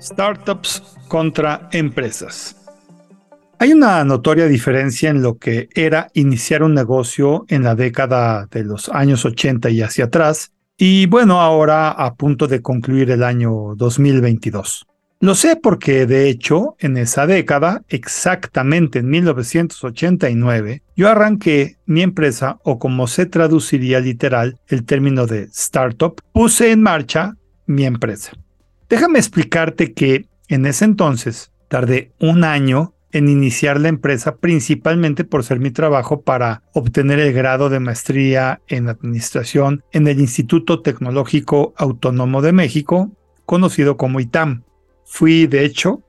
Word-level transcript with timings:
Startups 0.00 0.82
contra 1.08 1.68
empresas. 1.72 2.56
Hay 3.60 3.72
una 3.72 4.04
notoria 4.04 4.46
diferencia 4.46 5.10
en 5.10 5.20
lo 5.20 5.38
que 5.38 5.68
era 5.74 6.08
iniciar 6.14 6.62
un 6.62 6.74
negocio 6.74 7.44
en 7.48 7.64
la 7.64 7.74
década 7.74 8.46
de 8.50 8.62
los 8.62 8.88
años 8.88 9.24
80 9.24 9.70
y 9.70 9.82
hacia 9.82 10.04
atrás, 10.04 10.52
y 10.76 11.06
bueno, 11.06 11.40
ahora 11.40 11.90
a 11.90 12.14
punto 12.14 12.46
de 12.46 12.62
concluir 12.62 13.10
el 13.10 13.24
año 13.24 13.74
2022. 13.74 14.86
Lo 15.20 15.34
sé 15.34 15.56
porque, 15.56 16.06
de 16.06 16.28
hecho, 16.28 16.76
en 16.78 16.96
esa 16.96 17.26
década, 17.26 17.82
exactamente 17.88 19.00
en 19.00 19.08
1989, 19.08 20.82
yo 20.94 21.08
arranqué 21.08 21.78
mi 21.86 22.02
empresa, 22.02 22.60
o 22.62 22.78
como 22.78 23.08
se 23.08 23.26
traduciría 23.26 23.98
literal 23.98 24.60
el 24.68 24.84
término 24.84 25.26
de 25.26 25.48
startup, 25.52 26.20
puse 26.32 26.70
en 26.70 26.82
marcha 26.82 27.34
mi 27.66 27.84
empresa. 27.84 28.30
Déjame 28.88 29.18
explicarte 29.18 29.92
que 29.92 30.26
en 30.48 30.64
ese 30.64 30.86
entonces 30.86 31.52
tardé 31.68 32.12
un 32.20 32.42
año 32.42 32.94
en 33.12 33.28
iniciar 33.28 33.80
la 33.80 33.88
empresa 33.88 34.36
principalmente 34.36 35.24
por 35.24 35.44
ser 35.44 35.60
mi 35.60 35.70
trabajo 35.70 36.22
para 36.22 36.62
obtener 36.72 37.18
el 37.18 37.32
grado 37.32 37.68
de 37.68 37.80
maestría 37.80 38.60
en 38.66 38.88
administración 38.88 39.82
en 39.92 40.08
el 40.08 40.20
Instituto 40.20 40.80
Tecnológico 40.80 41.74
Autónomo 41.76 42.42
de 42.42 42.52
México, 42.52 43.10
conocido 43.46 43.96
como 43.96 44.20
ITAM. 44.20 44.64
Fui, 45.04 45.46
de 45.46 45.64
hecho, 45.64 46.02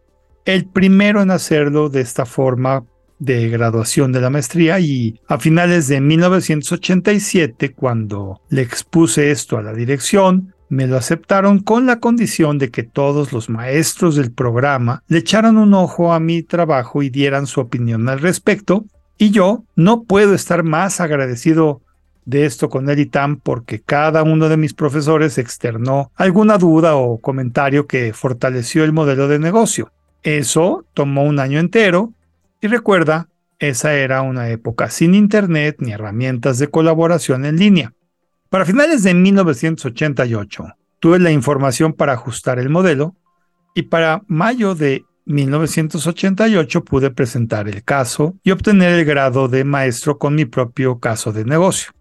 el 0.45 0.65
primero 0.65 1.21
en 1.21 1.31
hacerlo 1.31 1.89
de 1.89 2.01
esta 2.01 2.25
forma 2.25 2.85
de 3.19 3.49
graduación 3.49 4.13
de 4.13 4.21
la 4.21 4.29
maestría 4.29 4.79
y 4.79 5.19
a 5.27 5.37
finales 5.37 5.87
de 5.89 5.99
1987, 5.99 7.73
cuando 7.73 8.41
le 8.49 8.61
expuse 8.61 9.31
esto 9.31 9.57
a 9.57 9.61
la 9.61 9.73
dirección, 9.73 10.53
me 10.69 10.87
lo 10.87 10.97
aceptaron 10.97 11.59
con 11.59 11.85
la 11.85 11.99
condición 11.99 12.57
de 12.59 12.69
que 12.69 12.83
todos 12.83 13.33
los 13.33 13.49
maestros 13.49 14.15
del 14.15 14.31
programa 14.31 15.03
le 15.07 15.17
echaran 15.17 15.57
un 15.57 15.73
ojo 15.73 16.13
a 16.13 16.19
mi 16.19 16.43
trabajo 16.43 17.03
y 17.03 17.09
dieran 17.09 17.47
su 17.47 17.59
opinión 17.59 18.07
al 18.07 18.19
respecto, 18.19 18.85
y 19.17 19.31
yo 19.31 19.63
no 19.75 20.03
puedo 20.03 20.33
estar 20.33 20.63
más 20.63 21.01
agradecido 21.01 21.81
de 22.25 22.45
esto 22.45 22.69
con 22.69 22.89
el 22.89 22.99
ITAM 22.99 23.37
porque 23.37 23.81
cada 23.81 24.21
uno 24.21 24.49
de 24.49 24.57
mis 24.57 24.73
profesores 24.73 25.37
externó 25.39 26.11
alguna 26.15 26.59
duda 26.59 26.95
o 26.95 27.17
comentario 27.17 27.87
que 27.87 28.13
fortaleció 28.13 28.83
el 28.83 28.93
modelo 28.93 29.27
de 29.27 29.39
negocio. 29.39 29.91
Eso 30.21 30.85
tomó 30.93 31.23
un 31.23 31.39
año 31.39 31.59
entero 31.59 32.13
y 32.61 32.67
recuerda, 32.67 33.27
esa 33.57 33.95
era 33.95 34.21
una 34.21 34.49
época 34.49 34.89
sin 34.89 35.15
internet 35.15 35.77
ni 35.79 35.91
herramientas 35.91 36.59
de 36.59 36.67
colaboración 36.67 37.45
en 37.45 37.57
línea. 37.57 37.93
Para 38.49 38.65
finales 38.65 39.03
de 39.03 39.13
1988, 39.13 40.75
tuve 40.99 41.19
la 41.19 41.31
información 41.31 41.93
para 41.93 42.13
ajustar 42.13 42.57
el 42.57 42.69
modelo 42.69 43.15
y 43.75 43.83
para 43.83 44.23
mayo 44.27 44.73
de 44.73 45.05
1988 45.25 46.83
pude 46.83 47.11
presentar 47.11 47.67
el 47.69 47.83
caso 47.83 48.35
y 48.43 48.49
obtener 48.49 48.93
el 48.93 49.05
grado 49.05 49.47
de 49.47 49.63
maestro 49.63 50.17
con 50.17 50.33
mi 50.33 50.45
propio 50.45 50.99
caso 50.99 51.31
de 51.31 51.45
negocio. 51.45 51.91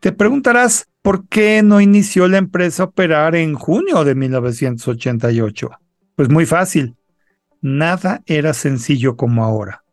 Te 0.00 0.12
preguntarás, 0.12 0.88
¿por 1.02 1.28
qué 1.28 1.62
no 1.62 1.82
inició 1.82 2.26
la 2.26 2.38
empresa 2.38 2.84
a 2.84 2.86
operar 2.86 3.36
en 3.36 3.52
junio 3.52 4.02
de 4.02 4.14
1988? 4.14 5.70
Pues 6.16 6.30
muy 6.30 6.46
fácil. 6.46 6.96
Nada 7.60 8.22
era 8.24 8.54
sencillo 8.54 9.16
como 9.16 9.44
ahora. 9.44 9.84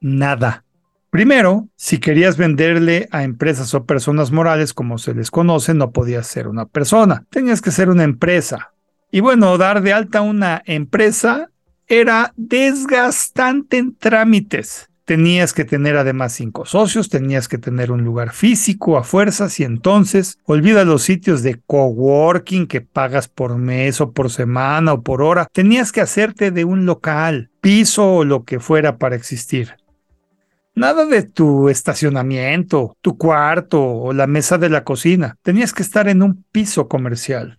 Nada. 0.00 0.64
Primero, 1.10 1.68
si 1.74 1.98
querías 1.98 2.36
venderle 2.36 3.08
a 3.10 3.24
empresas 3.24 3.74
o 3.74 3.84
personas 3.84 4.30
morales 4.30 4.72
como 4.72 4.96
se 4.96 5.12
les 5.12 5.32
conoce, 5.32 5.74
no 5.74 5.90
podías 5.90 6.28
ser 6.28 6.46
una 6.46 6.66
persona, 6.66 7.24
tenías 7.30 7.60
que 7.60 7.72
ser 7.72 7.90
una 7.90 8.04
empresa. 8.04 8.72
Y 9.10 9.18
bueno, 9.18 9.58
dar 9.58 9.82
de 9.82 9.92
alta 9.92 10.20
una 10.20 10.62
empresa 10.66 11.50
era 11.88 12.32
desgastante 12.36 13.78
en 13.78 13.96
trámites. 13.96 14.88
Tenías 15.04 15.52
que 15.52 15.64
tener 15.64 15.96
además 15.96 16.32
cinco 16.34 16.64
socios, 16.64 17.08
tenías 17.08 17.48
que 17.48 17.58
tener 17.58 17.90
un 17.90 18.04
lugar 18.04 18.32
físico 18.32 18.96
a 18.96 19.02
fuerzas 19.02 19.58
y 19.58 19.64
entonces 19.64 20.38
olvida 20.44 20.84
los 20.84 21.02
sitios 21.02 21.42
de 21.42 21.60
coworking 21.66 22.68
que 22.68 22.82
pagas 22.82 23.26
por 23.26 23.58
mes 23.58 24.00
o 24.00 24.12
por 24.12 24.30
semana 24.30 24.92
o 24.92 25.02
por 25.02 25.22
hora. 25.22 25.48
Tenías 25.52 25.90
que 25.90 26.00
hacerte 26.00 26.52
de 26.52 26.64
un 26.64 26.86
local, 26.86 27.50
piso 27.60 28.18
o 28.18 28.24
lo 28.24 28.44
que 28.44 28.60
fuera 28.60 28.98
para 28.98 29.16
existir. 29.16 29.74
Nada 30.80 31.04
de 31.04 31.24
tu 31.24 31.68
estacionamiento, 31.68 32.96
tu 33.02 33.18
cuarto 33.18 33.82
o 33.84 34.14
la 34.14 34.26
mesa 34.26 34.56
de 34.56 34.70
la 34.70 34.82
cocina. 34.82 35.36
Tenías 35.42 35.74
que 35.74 35.82
estar 35.82 36.08
en 36.08 36.22
un 36.22 36.42
piso 36.50 36.88
comercial. 36.88 37.58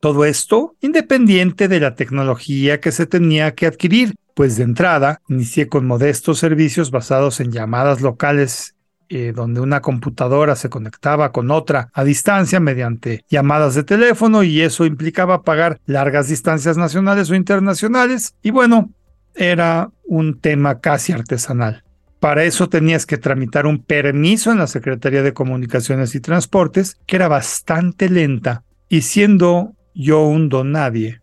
Todo 0.00 0.24
esto 0.24 0.74
independiente 0.80 1.68
de 1.68 1.80
la 1.80 1.96
tecnología 1.96 2.80
que 2.80 2.92
se 2.92 3.04
tenía 3.04 3.54
que 3.54 3.66
adquirir, 3.66 4.14
pues 4.32 4.56
de 4.56 4.62
entrada 4.62 5.20
inicié 5.28 5.68
con 5.68 5.86
modestos 5.86 6.38
servicios 6.38 6.90
basados 6.90 7.40
en 7.40 7.52
llamadas 7.52 8.00
locales 8.00 8.74
eh, 9.10 9.34
donde 9.36 9.60
una 9.60 9.82
computadora 9.82 10.56
se 10.56 10.70
conectaba 10.70 11.30
con 11.30 11.50
otra 11.50 11.90
a 11.92 12.04
distancia 12.04 12.58
mediante 12.58 13.22
llamadas 13.28 13.74
de 13.74 13.84
teléfono 13.84 14.42
y 14.44 14.62
eso 14.62 14.86
implicaba 14.86 15.42
pagar 15.42 15.78
largas 15.84 16.28
distancias 16.28 16.78
nacionales 16.78 17.28
o 17.28 17.34
internacionales 17.34 18.34
y 18.42 18.50
bueno, 18.50 18.88
era 19.34 19.90
un 20.06 20.40
tema 20.40 20.80
casi 20.80 21.12
artesanal. 21.12 21.84
Para 22.20 22.44
eso 22.44 22.68
tenías 22.68 23.06
que 23.06 23.16
tramitar 23.16 23.66
un 23.66 23.82
permiso 23.82 24.50
en 24.50 24.58
la 24.58 24.66
Secretaría 24.66 25.22
de 25.22 25.32
Comunicaciones 25.32 26.14
y 26.14 26.20
Transportes, 26.20 26.98
que 27.06 27.16
era 27.16 27.28
bastante 27.28 28.08
lenta, 28.08 28.64
y 28.88 29.02
siendo 29.02 29.74
yo 29.94 30.22
un 30.24 30.48
don 30.48 30.72
nadie, 30.72 31.22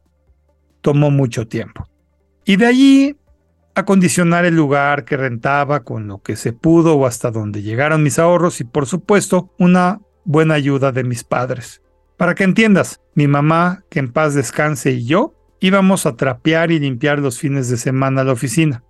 tomó 0.82 1.12
mucho 1.12 1.48
tiempo. 1.48 1.90
Y 2.46 2.56
de 2.56 2.66
allí 2.66 3.18
acondicionar 3.74 4.46
el 4.46 4.56
lugar 4.56 5.04
que 5.04 5.18
rentaba 5.18 5.84
con 5.84 6.08
lo 6.08 6.22
que 6.22 6.38
se 6.38 6.54
pudo 6.54 6.96
o 6.96 7.06
hasta 7.06 7.30
donde 7.30 7.62
llegaron 7.62 8.04
mis 8.04 8.20
ahorros 8.20 8.62
y 8.62 8.64
por 8.64 8.86
supuesto 8.86 9.54
una 9.60 10.00
buena 10.24 10.54
ayuda 10.54 10.94
de 10.94 11.04
mis 11.04 11.26
padres. 11.26 11.82
Para 12.16 12.36
que 12.36 12.46
entiendas, 12.46 13.02
mi 13.16 13.28
mamá, 13.28 13.84
que 13.90 14.00
en 14.00 14.14
paz 14.14 14.34
descanse, 14.34 14.92
y 14.92 15.06
yo 15.06 15.34
íbamos 15.60 16.06
a 16.06 16.16
trapear 16.16 16.72
y 16.72 16.80
limpiar 16.80 17.20
los 17.20 17.38
fines 17.38 17.70
de 17.70 17.76
semana 17.76 18.24
la 18.24 18.32
oficina 18.32 18.86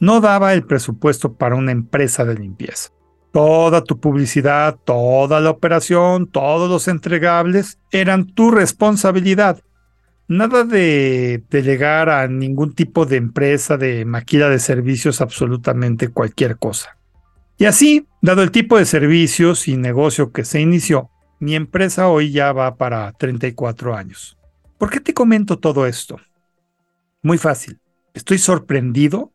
no 0.00 0.20
daba 0.20 0.54
el 0.54 0.64
presupuesto 0.64 1.34
para 1.34 1.56
una 1.56 1.72
empresa 1.72 2.24
de 2.24 2.34
limpieza. 2.34 2.90
Toda 3.32 3.84
tu 3.84 4.00
publicidad, 4.00 4.76
toda 4.84 5.40
la 5.40 5.50
operación, 5.50 6.26
todos 6.26 6.70
los 6.70 6.88
entregables 6.88 7.78
eran 7.90 8.26
tu 8.26 8.50
responsabilidad. 8.50 9.62
Nada 10.28 10.64
de 10.64 11.42
delegar 11.50 12.10
a 12.10 12.26
ningún 12.28 12.74
tipo 12.74 13.06
de 13.06 13.16
empresa 13.16 13.76
de 13.76 14.04
maquila 14.04 14.48
de 14.48 14.58
servicios 14.58 15.20
absolutamente 15.20 16.08
cualquier 16.08 16.58
cosa. 16.58 16.98
Y 17.56 17.64
así, 17.64 18.06
dado 18.22 18.42
el 18.42 18.50
tipo 18.50 18.78
de 18.78 18.84
servicios 18.84 19.68
y 19.68 19.76
negocio 19.76 20.32
que 20.32 20.44
se 20.44 20.60
inició, 20.60 21.10
mi 21.40 21.54
empresa 21.54 22.08
hoy 22.08 22.30
ya 22.30 22.52
va 22.52 22.76
para 22.76 23.12
34 23.12 23.96
años. 23.96 24.36
¿Por 24.78 24.90
qué 24.90 25.00
te 25.00 25.14
comento 25.14 25.58
todo 25.58 25.86
esto? 25.86 26.18
Muy 27.22 27.38
fácil. 27.38 27.80
Estoy 28.14 28.38
sorprendido 28.38 29.32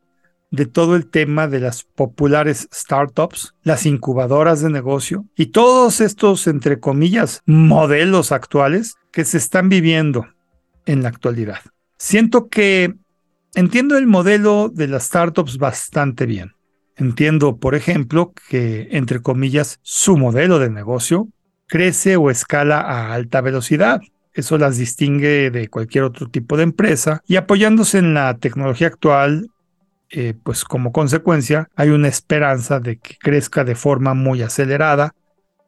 de 0.50 0.66
todo 0.66 0.94
el 0.94 1.06
tema 1.06 1.48
de 1.48 1.60
las 1.60 1.82
populares 1.82 2.68
startups, 2.72 3.54
las 3.62 3.86
incubadoras 3.86 4.60
de 4.60 4.70
negocio 4.70 5.24
y 5.36 5.46
todos 5.46 6.00
estos, 6.00 6.46
entre 6.46 6.78
comillas, 6.78 7.42
modelos 7.44 8.30
actuales 8.30 8.94
que 9.10 9.24
se 9.24 9.38
están 9.38 9.68
viviendo 9.68 10.26
en 10.86 11.02
la 11.02 11.08
actualidad. 11.08 11.60
Siento 11.98 12.48
que 12.48 12.94
entiendo 13.54 13.96
el 13.96 14.06
modelo 14.06 14.70
de 14.72 14.88
las 14.88 15.04
startups 15.04 15.58
bastante 15.58 16.26
bien. 16.26 16.52
Entiendo, 16.96 17.56
por 17.56 17.74
ejemplo, 17.74 18.32
que, 18.48 18.88
entre 18.92 19.20
comillas, 19.20 19.80
su 19.82 20.16
modelo 20.16 20.58
de 20.60 20.70
negocio 20.70 21.28
crece 21.66 22.16
o 22.16 22.30
escala 22.30 22.80
a 22.80 23.12
alta 23.12 23.40
velocidad. 23.40 24.00
Eso 24.32 24.58
las 24.58 24.76
distingue 24.78 25.50
de 25.50 25.68
cualquier 25.68 26.04
otro 26.04 26.28
tipo 26.28 26.56
de 26.56 26.64
empresa 26.64 27.22
y 27.26 27.36
apoyándose 27.36 27.98
en 27.98 28.14
la 28.14 28.36
tecnología 28.38 28.88
actual 28.88 29.48
eh, 30.16 30.34
pues 30.40 30.64
como 30.64 30.92
consecuencia 30.92 31.68
hay 31.74 31.88
una 31.88 32.06
esperanza 32.06 32.78
de 32.78 32.98
que 32.98 33.16
crezca 33.18 33.64
de 33.64 33.74
forma 33.74 34.14
muy 34.14 34.42
acelerada, 34.42 35.14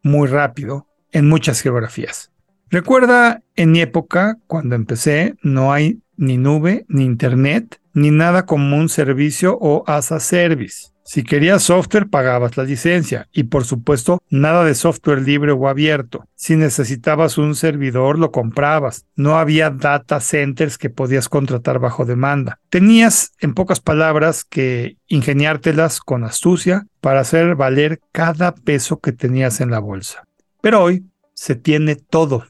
muy 0.05 0.29
rápido, 0.29 0.87
en 1.11 1.29
muchas 1.29 1.61
geografías. 1.61 2.31
Recuerda, 2.71 3.43
en 3.57 3.73
mi 3.73 3.81
época, 3.81 4.39
cuando 4.47 4.77
empecé, 4.77 5.35
no 5.43 5.73
hay 5.73 6.01
ni 6.17 6.37
nube, 6.37 6.85
ni 6.89 7.05
internet, 7.05 7.81
ni 7.93 8.13
nada 8.13 8.47
como 8.47 8.77
un 8.77 8.89
servicio 8.89 9.59
o 9.61 9.83
as 9.89 10.13
a 10.13 10.21
service. 10.21 10.91
Si 11.06 11.23
querías 11.23 11.62
software, 11.62 12.08
pagabas 12.08 12.56
la 12.56 12.64
licencia 12.64 13.29
y 13.32 13.44
por 13.44 13.64
supuesto 13.64 14.20
nada 14.29 14.64
de 14.64 14.75
software 14.75 15.23
libre 15.23 15.53
o 15.53 15.69
abierto. 15.69 16.26
Si 16.35 16.56
necesitabas 16.56 17.38
un 17.38 17.55
servidor, 17.55 18.19
lo 18.19 18.32
comprabas. 18.32 19.06
No 19.14 19.38
había 19.38 19.70
data 19.70 20.19
centers 20.19 20.79
que 20.79 20.91
podías 20.91 21.29
contratar 21.29 21.79
bajo 21.79 22.05
demanda. 22.05 22.58
Tenías, 22.70 23.35
en 23.38 23.55
pocas 23.55 23.79
palabras, 23.79 24.43
que 24.43 24.97
ingeniártelas 25.06 26.00
con 26.00 26.25
astucia 26.25 26.87
para 27.00 27.20
hacer 27.20 27.55
valer 27.55 28.00
cada 28.11 28.52
peso 28.52 28.99
que 28.99 29.12
tenías 29.12 29.61
en 29.61 29.70
la 29.70 29.79
bolsa. 29.79 30.25
Pero 30.61 30.82
hoy 30.82 31.06
se 31.35 31.55
tiene 31.55 31.94
todo. 31.94 32.47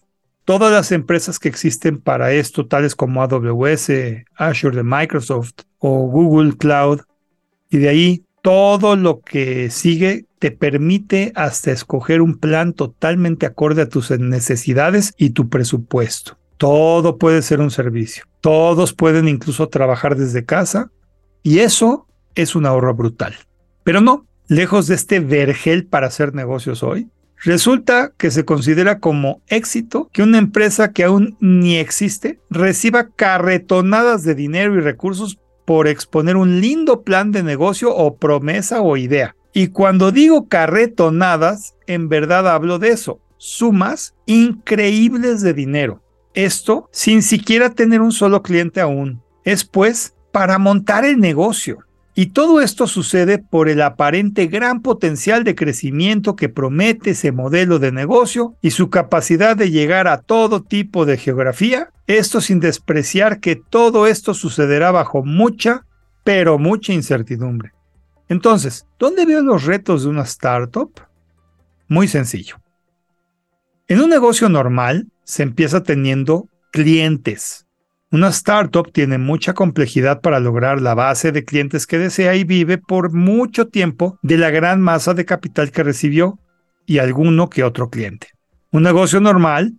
todas 0.46 0.72
las 0.72 0.92
empresas 0.92 1.38
que 1.38 1.48
existen 1.48 1.98
para 1.98 2.32
esto, 2.32 2.66
tales 2.66 2.94
como 2.94 3.20
AWS, 3.20 3.90
Azure 4.34 4.76
de 4.76 4.82
Microsoft 4.82 5.64
o 5.78 6.06
Google 6.06 6.56
Cloud, 6.56 7.00
y 7.68 7.78
de 7.78 7.88
ahí 7.88 8.25
todo 8.46 8.94
lo 8.94 9.22
que 9.22 9.70
sigue 9.70 10.26
te 10.38 10.52
permite 10.52 11.32
hasta 11.34 11.72
escoger 11.72 12.22
un 12.22 12.38
plan 12.38 12.74
totalmente 12.74 13.44
acorde 13.44 13.82
a 13.82 13.88
tus 13.88 14.12
necesidades 14.12 15.12
y 15.18 15.30
tu 15.30 15.48
presupuesto. 15.48 16.38
Todo 16.56 17.18
puede 17.18 17.42
ser 17.42 17.58
un 17.58 17.72
servicio. 17.72 18.22
Todos 18.40 18.92
pueden 18.92 19.26
incluso 19.26 19.68
trabajar 19.68 20.14
desde 20.14 20.44
casa 20.44 20.92
y 21.42 21.58
eso 21.58 22.06
es 22.36 22.54
un 22.54 22.66
ahorro 22.66 22.94
brutal. 22.94 23.34
Pero 23.82 24.00
no, 24.00 24.28
lejos 24.46 24.86
de 24.86 24.94
este 24.94 25.18
vergel 25.18 25.84
para 25.84 26.06
hacer 26.06 26.32
negocios 26.32 26.84
hoy, 26.84 27.08
Resulta 27.44 28.12
que 28.16 28.30
se 28.30 28.46
considera 28.46 28.98
como 28.98 29.42
éxito 29.48 30.08
que 30.10 30.22
una 30.22 30.38
empresa 30.38 30.92
que 30.92 31.04
aún 31.04 31.36
ni 31.38 31.76
existe 31.76 32.40
reciba 32.48 33.10
carretonadas 33.10 34.22
de 34.22 34.34
dinero 34.34 34.74
y 34.74 34.80
recursos 34.80 35.38
por 35.66 35.88
exponer 35.88 36.36
un 36.36 36.60
lindo 36.62 37.02
plan 37.02 37.32
de 37.32 37.42
negocio 37.42 37.94
o 37.94 38.16
promesa 38.16 38.80
o 38.80 38.96
idea. 38.96 39.36
Y 39.52 39.68
cuando 39.68 40.12
digo 40.12 40.48
carretonadas, 40.48 41.74
en 41.86 42.08
verdad 42.08 42.48
hablo 42.48 42.78
de 42.78 42.90
eso, 42.90 43.20
sumas 43.36 44.14
increíbles 44.26 45.42
de 45.42 45.52
dinero. 45.52 46.02
Esto 46.34 46.88
sin 46.92 47.22
siquiera 47.22 47.70
tener 47.70 48.00
un 48.00 48.12
solo 48.12 48.42
cliente 48.42 48.80
aún. 48.80 49.22
Es 49.44 49.64
pues 49.64 50.14
para 50.32 50.58
montar 50.58 51.04
el 51.04 51.18
negocio. 51.18 51.78
Y 52.18 52.28
todo 52.28 52.62
esto 52.62 52.86
sucede 52.86 53.36
por 53.36 53.68
el 53.68 53.82
aparente 53.82 54.46
gran 54.46 54.80
potencial 54.80 55.44
de 55.44 55.54
crecimiento 55.54 56.34
que 56.34 56.48
promete 56.48 57.10
ese 57.10 57.30
modelo 57.30 57.78
de 57.78 57.92
negocio 57.92 58.56
y 58.62 58.70
su 58.70 58.88
capacidad 58.88 59.54
de 59.54 59.70
llegar 59.70 60.08
a 60.08 60.22
todo 60.22 60.62
tipo 60.62 61.04
de 61.04 61.18
geografía, 61.18 61.90
esto 62.06 62.40
sin 62.40 62.58
despreciar 62.58 63.38
que 63.38 63.54
todo 63.54 64.06
esto 64.06 64.32
sucederá 64.32 64.92
bajo 64.92 65.26
mucha, 65.26 65.84
pero 66.24 66.58
mucha 66.58 66.94
incertidumbre. 66.94 67.72
Entonces, 68.30 68.86
¿dónde 68.98 69.26
veo 69.26 69.42
los 69.42 69.64
retos 69.64 70.04
de 70.04 70.08
una 70.08 70.22
startup? 70.22 70.90
Muy 71.86 72.08
sencillo. 72.08 72.56
En 73.88 74.00
un 74.00 74.08
negocio 74.08 74.48
normal 74.48 75.08
se 75.22 75.42
empieza 75.42 75.82
teniendo 75.82 76.48
clientes, 76.72 77.65
una 78.12 78.28
startup 78.28 78.92
tiene 78.92 79.18
mucha 79.18 79.52
complejidad 79.52 80.20
para 80.20 80.38
lograr 80.38 80.80
la 80.80 80.94
base 80.94 81.32
de 81.32 81.44
clientes 81.44 81.88
que 81.88 81.98
desea 81.98 82.36
y 82.36 82.44
vive 82.44 82.78
por 82.78 83.12
mucho 83.12 83.66
tiempo 83.66 84.18
de 84.22 84.38
la 84.38 84.50
gran 84.50 84.80
masa 84.80 85.12
de 85.12 85.24
capital 85.24 85.72
que 85.72 85.82
recibió 85.82 86.38
y 86.86 86.98
alguno 86.98 87.50
que 87.50 87.64
otro 87.64 87.90
cliente. 87.90 88.28
Un 88.70 88.84
negocio 88.84 89.20
normal 89.20 89.74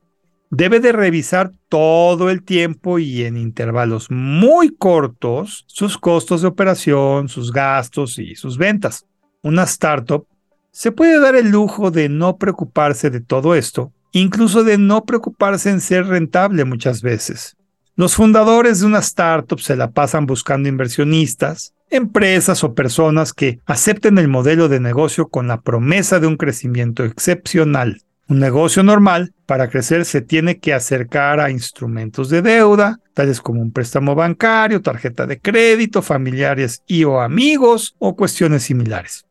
debe 0.49 0.81
de 0.81 0.91
revisar 0.91 1.51
todo 1.69 2.29
el 2.29 2.43
tiempo 2.43 2.99
y 2.99 3.23
en 3.23 3.37
intervalos 3.37 4.11
muy 4.11 4.75
cortos 4.75 5.63
sus 5.67 5.97
costos 5.97 6.41
de 6.41 6.47
operación, 6.49 7.29
sus 7.29 7.53
gastos 7.53 8.19
y 8.19 8.35
sus 8.35 8.57
ventas. 8.57 9.05
Una 9.41 9.63
startup 9.63 10.27
se 10.71 10.91
puede 10.91 11.19
dar 11.19 11.35
el 11.35 11.49
lujo 11.49 11.91
de 11.91 12.09
no 12.09 12.37
preocuparse 12.37 13.09
de 13.09 13.21
todo 13.21 13.55
esto, 13.55 13.93
incluso 14.11 14.65
de 14.65 14.77
no 14.77 15.05
preocuparse 15.05 15.69
en 15.69 15.79
ser 15.79 16.07
rentable 16.07 16.65
muchas 16.65 17.01
veces. 17.01 17.57
Los 17.97 18.13
fundadores 18.13 18.79
de 18.79 18.85
una 18.85 18.99
startup 18.99 19.59
se 19.59 19.75
la 19.75 19.89
pasan 19.89 20.27
buscando 20.27 20.69
inversionistas, 20.69 21.73
empresas 21.89 22.63
o 22.63 22.75
personas 22.75 23.33
que 23.33 23.59
acepten 23.65 24.19
el 24.19 24.27
modelo 24.27 24.69
de 24.69 24.79
negocio 24.79 25.29
con 25.29 25.47
la 25.47 25.61
promesa 25.61 26.19
de 26.19 26.27
un 26.27 26.37
crecimiento 26.37 27.03
excepcional. 27.03 28.03
Un 28.27 28.37
negocio 28.37 28.83
normal, 28.83 29.33
para 29.47 29.71
crecer, 29.71 30.05
se 30.05 30.21
tiene 30.21 30.59
que 30.59 30.75
acercar 30.75 31.39
a 31.39 31.49
instrumentos 31.49 32.29
de 32.29 32.43
deuda, 32.43 32.99
tales 33.15 33.41
como 33.41 33.63
un 33.63 33.71
préstamo 33.71 34.13
bancario, 34.13 34.83
tarjeta 34.83 35.25
de 35.25 35.39
crédito, 35.39 36.03
familiares 36.03 36.83
y 36.85 37.03
o 37.03 37.19
amigos 37.19 37.95
o 37.97 38.15
cuestiones 38.15 38.61
similares. 38.61 39.25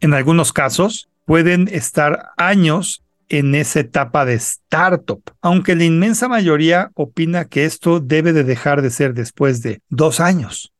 En 0.00 0.14
algunos 0.14 0.54
casos, 0.54 1.10
pueden 1.26 1.68
estar 1.70 2.30
años 2.38 3.02
en 3.28 3.54
esa 3.54 3.80
etapa 3.80 4.24
de 4.24 4.34
startup, 4.34 5.22
aunque 5.40 5.76
la 5.76 5.84
inmensa 5.84 6.28
mayoría 6.28 6.90
opina 6.94 7.46
que 7.46 7.64
esto 7.64 8.00
debe 8.00 8.32
de 8.32 8.44
dejar 8.44 8.82
de 8.82 8.90
ser 8.90 9.14
después 9.14 9.62
de 9.62 9.80
dos 9.88 10.20
años. 10.20 10.72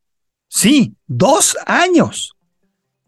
Sí, 0.49 0.95
dos 1.07 1.57
años, 1.67 2.37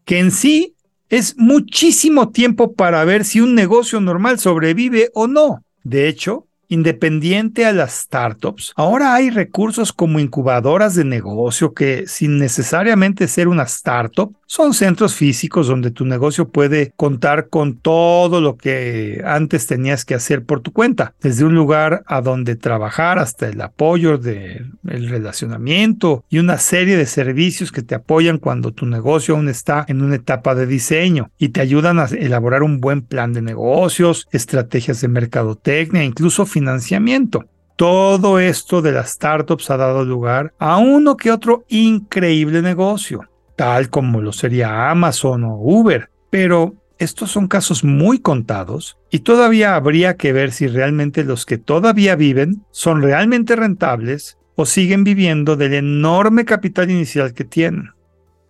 que 0.05 0.19
en 0.19 0.31
sí 0.31 0.75
es 1.09 1.35
muchísimo 1.37 2.29
tiempo 2.29 2.73
para 2.73 3.03
ver 3.03 3.25
si 3.25 3.41
un 3.41 3.55
negocio 3.55 3.99
normal 3.99 4.39
sobrevive 4.39 5.09
o 5.13 5.27
no. 5.27 5.63
De 5.83 6.07
hecho, 6.07 6.47
Independiente 6.71 7.65
a 7.65 7.73
las 7.73 7.91
startups, 7.91 8.71
ahora 8.77 9.13
hay 9.13 9.29
recursos 9.29 9.91
como 9.91 10.21
incubadoras 10.21 10.95
de 10.95 11.03
negocio 11.03 11.73
que, 11.73 12.07
sin 12.07 12.37
necesariamente 12.37 13.27
ser 13.27 13.49
una 13.49 13.63
startup, 13.63 14.33
son 14.51 14.73
centros 14.73 15.15
físicos 15.15 15.67
donde 15.67 15.91
tu 15.91 16.03
negocio 16.03 16.49
puede 16.49 16.91
contar 16.97 17.47
con 17.47 17.77
todo 17.77 18.41
lo 18.41 18.57
que 18.57 19.21
antes 19.23 19.65
tenías 19.65 20.03
que 20.03 20.13
hacer 20.13 20.43
por 20.43 20.59
tu 20.59 20.73
cuenta, 20.73 21.13
desde 21.21 21.45
un 21.45 21.55
lugar 21.55 22.03
a 22.05 22.19
donde 22.19 22.57
trabajar 22.57 23.17
hasta 23.17 23.47
el 23.47 23.61
apoyo 23.61 24.17
del 24.17 24.73
relacionamiento 24.83 26.25
y 26.29 26.39
una 26.39 26.57
serie 26.57 26.97
de 26.97 27.05
servicios 27.05 27.71
que 27.71 27.81
te 27.81 27.95
apoyan 27.95 28.39
cuando 28.39 28.73
tu 28.73 28.85
negocio 28.85 29.37
aún 29.37 29.47
está 29.47 29.85
en 29.87 30.01
una 30.01 30.15
etapa 30.15 30.53
de 30.53 30.67
diseño 30.67 31.31
y 31.37 31.49
te 31.49 31.61
ayudan 31.61 31.99
a 31.99 32.07
elaborar 32.07 32.61
un 32.61 32.81
buen 32.81 33.03
plan 33.03 33.31
de 33.31 33.41
negocios, 33.41 34.27
estrategias 34.33 34.99
de 34.99 35.07
mercadotecnia, 35.07 36.03
incluso 36.03 36.45
financiamiento. 36.45 37.45
Todo 37.77 38.37
esto 38.37 38.81
de 38.81 38.91
las 38.91 39.11
startups 39.11 39.71
ha 39.71 39.77
dado 39.77 40.03
lugar 40.03 40.53
a 40.59 40.75
uno 40.75 41.15
que 41.15 41.31
otro 41.31 41.63
increíble 41.69 42.61
negocio, 42.61 43.30
tal 43.61 43.91
como 43.91 44.21
lo 44.21 44.33
sería 44.33 44.89
Amazon 44.89 45.43
o 45.43 45.53
Uber, 45.53 46.09
pero 46.31 46.73
estos 46.97 47.29
son 47.29 47.47
casos 47.47 47.83
muy 47.83 48.17
contados 48.17 48.97
y 49.11 49.19
todavía 49.19 49.75
habría 49.75 50.17
que 50.17 50.33
ver 50.33 50.51
si 50.51 50.65
realmente 50.65 51.23
los 51.23 51.45
que 51.45 51.59
todavía 51.59 52.15
viven 52.15 52.65
son 52.71 53.03
realmente 53.03 53.55
rentables 53.55 54.39
o 54.55 54.65
siguen 54.65 55.03
viviendo 55.03 55.57
del 55.57 55.75
enorme 55.75 56.43
capital 56.43 56.89
inicial 56.89 57.35
que 57.35 57.43
tienen. 57.43 57.91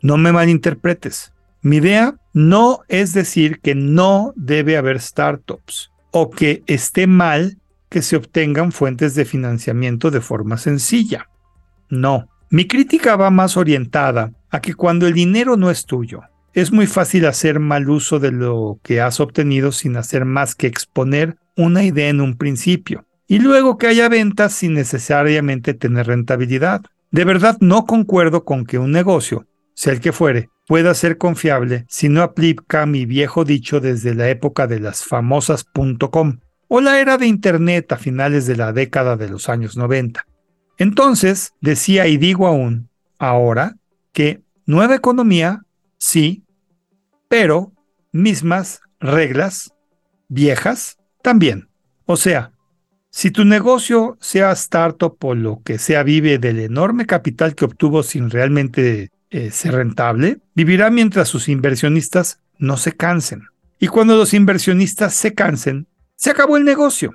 No 0.02 0.16
me 0.16 0.32
malinterpretes. 0.32 1.34
Mi 1.62 1.76
idea 1.76 2.16
no 2.32 2.80
es 2.88 3.12
decir 3.12 3.60
que 3.60 3.76
no 3.76 4.32
debe 4.38 4.78
haber 4.78 5.02
startups 5.02 5.92
o 6.12 6.30
que 6.30 6.64
esté 6.68 7.06
mal 7.06 7.58
que 7.90 8.02
se 8.02 8.16
obtengan 8.16 8.72
fuentes 8.72 9.14
de 9.16 9.26
financiamiento 9.26 10.10
de 10.10 10.22
forma 10.22 10.58
sencilla. 10.58 11.28
No, 11.90 12.30
mi 12.50 12.66
crítica 12.66 13.18
va 13.18 13.30
más 13.30 13.58
orientada 13.58 14.32
a 14.52 14.62
que 14.62 14.76
cuando 14.76 15.08
el 15.08 15.14
dinero 15.14 15.58
no 15.58 15.72
es 15.72 15.86
tuyo, 15.86 16.22
es 16.54 16.72
muy 16.72 16.86
fácil 16.86 17.26
hacer 17.26 17.60
mal 17.60 17.90
uso 17.90 18.20
de 18.20 18.32
lo 18.32 18.80
que 18.84 19.02
has 19.02 19.20
obtenido 19.20 19.72
sin 19.72 19.96
hacer 19.96 20.26
más 20.26 20.54
que 20.54 20.68
exponer 20.68 21.38
una 21.56 21.84
idea 21.84 22.10
en 22.10 22.22
un 22.22 22.38
principio, 22.38 23.06
y 23.28 23.40
luego 23.40 23.78
que 23.78 23.88
haya 23.88 24.10
ventas 24.10 24.54
sin 24.54 24.74
necesariamente 24.74 25.74
tener 25.74 26.08
rentabilidad. 26.08 26.82
De 27.12 27.24
verdad 27.24 27.58
no 27.62 27.86
concuerdo 27.86 28.44
con 28.44 28.66
que 28.66 28.78
un 28.78 28.92
negocio, 28.92 29.46
sea 29.74 29.94
el 29.94 30.02
que 30.02 30.12
fuere, 30.12 30.50
pueda 30.68 30.94
ser 30.94 31.18
confiable 31.18 31.86
si 31.90 32.10
no 32.10 32.22
aplica 32.22 32.86
mi 32.86 33.06
viejo 33.06 33.46
dicho 33.46 33.80
desde 33.80 34.16
la 34.16 34.30
época 34.30 34.68
de 34.68 34.80
las 34.80 35.04
famosas 35.04 35.66
.com, 36.12 36.40
o 36.68 36.82
la 36.82 37.00
era 37.00 37.18
de 37.18 37.28
Internet 37.28 37.92
a 37.92 37.98
finales 37.98 38.46
de 38.46 38.56
la 38.56 38.72
década 38.72 39.18
de 39.18 39.30
los 39.30 39.50
años 39.50 39.76
90. 39.76 40.26
Entonces, 40.78 41.54
decía 41.62 42.08
y 42.08 42.18
digo 42.18 42.48
aún, 42.48 42.90
ahora, 43.20 43.76
que 44.12 44.42
nueva 44.66 44.96
economía, 44.96 45.62
sí, 45.98 46.44
pero 47.28 47.72
mismas 48.12 48.82
reglas, 49.00 49.72
viejas, 50.28 50.98
también. 51.22 51.70
O 52.06 52.18
sea, 52.18 52.52
si 53.10 53.32
tu 53.32 53.46
negocio, 53.46 54.18
sea 54.22 54.52
startup 54.54 55.18
o 55.24 55.36
lo 55.36 55.62
que 55.64 55.78
sea, 55.78 56.04
vive 56.04 56.38
del 56.38 56.60
enorme 56.60 57.06
capital 57.06 57.56
que 57.56 57.66
obtuvo 57.66 58.04
sin 58.04 58.30
realmente 58.30 59.12
eh, 59.30 59.52
ser 59.52 59.76
rentable, 59.76 60.40
vivirá 60.56 60.90
mientras 60.90 61.28
sus 61.28 61.50
inversionistas 61.50 62.40
no 62.58 62.78
se 62.78 62.94
cansen. 62.94 63.44
Y 63.80 63.88
cuando 63.88 64.16
los 64.16 64.34
inversionistas 64.34 65.14
se 65.14 65.34
cansen, 65.34 65.88
se 66.16 66.30
acabó 66.30 66.58
el 66.58 66.64
negocio. 66.64 67.14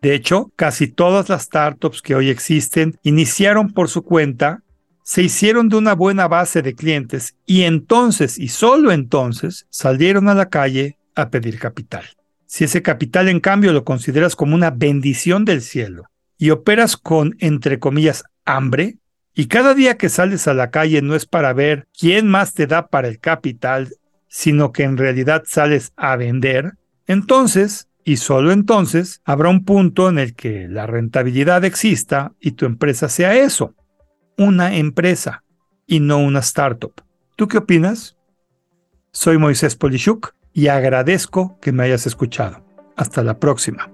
De 0.00 0.14
hecho, 0.14 0.52
casi 0.56 0.86
todas 0.88 1.28
las 1.28 1.42
startups 1.42 2.02
que 2.02 2.14
hoy 2.14 2.30
existen 2.30 2.98
iniciaron 3.02 3.72
por 3.72 3.88
su 3.88 4.02
cuenta, 4.02 4.62
se 5.08 5.22
hicieron 5.22 5.70
de 5.70 5.76
una 5.76 5.94
buena 5.94 6.28
base 6.28 6.60
de 6.60 6.74
clientes 6.74 7.34
y 7.46 7.62
entonces 7.62 8.38
y 8.38 8.48
solo 8.48 8.92
entonces 8.92 9.66
salieron 9.70 10.28
a 10.28 10.34
la 10.34 10.50
calle 10.50 10.98
a 11.14 11.30
pedir 11.30 11.58
capital. 11.58 12.04
Si 12.44 12.64
ese 12.64 12.82
capital 12.82 13.30
en 13.30 13.40
cambio 13.40 13.72
lo 13.72 13.84
consideras 13.84 14.36
como 14.36 14.54
una 14.54 14.70
bendición 14.70 15.46
del 15.46 15.62
cielo 15.62 16.04
y 16.36 16.50
operas 16.50 16.98
con, 16.98 17.36
entre 17.38 17.78
comillas, 17.78 18.24
hambre, 18.44 18.98
y 19.34 19.46
cada 19.46 19.72
día 19.72 19.96
que 19.96 20.10
sales 20.10 20.46
a 20.46 20.52
la 20.52 20.70
calle 20.70 21.00
no 21.00 21.14
es 21.14 21.24
para 21.24 21.54
ver 21.54 21.88
quién 21.98 22.28
más 22.28 22.52
te 22.52 22.66
da 22.66 22.88
para 22.88 23.08
el 23.08 23.18
capital, 23.18 23.88
sino 24.28 24.72
que 24.72 24.82
en 24.82 24.98
realidad 24.98 25.44
sales 25.46 25.94
a 25.96 26.16
vender, 26.16 26.74
entonces 27.06 27.88
y 28.04 28.18
solo 28.18 28.52
entonces 28.52 29.22
habrá 29.24 29.48
un 29.48 29.64
punto 29.64 30.10
en 30.10 30.18
el 30.18 30.34
que 30.34 30.68
la 30.68 30.86
rentabilidad 30.86 31.64
exista 31.64 32.34
y 32.40 32.52
tu 32.52 32.66
empresa 32.66 33.08
sea 33.08 33.34
eso, 33.36 33.74
una 34.38 34.76
empresa 34.76 35.42
y 35.86 36.00
no 36.00 36.18
una 36.18 36.38
startup. 36.38 37.02
¿Tú 37.36 37.48
qué 37.48 37.58
opinas? 37.58 38.16
Soy 39.12 39.36
Moisés 39.36 39.76
Polishuk 39.76 40.34
y 40.52 40.68
agradezco 40.68 41.58
que 41.60 41.72
me 41.72 41.84
hayas 41.84 42.06
escuchado. 42.06 42.64
Hasta 42.96 43.22
la 43.22 43.38
próxima. 43.38 43.90